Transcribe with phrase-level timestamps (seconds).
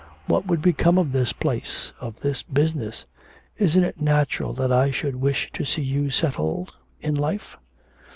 [0.25, 3.05] What would become of this place of this business?
[3.59, 7.59] Isn't it natural that I should wish to see you settled in life?'